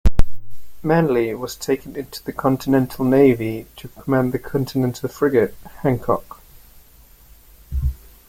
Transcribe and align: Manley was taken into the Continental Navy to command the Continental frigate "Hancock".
Manley 0.81 1.35
was 1.35 1.55
taken 1.55 1.95
into 1.95 2.23
the 2.23 2.33
Continental 2.33 3.05
Navy 3.05 3.67
to 3.75 3.87
command 3.87 4.31
the 4.31 4.39
Continental 4.39 5.07
frigate 5.07 5.53
"Hancock". 5.83 6.41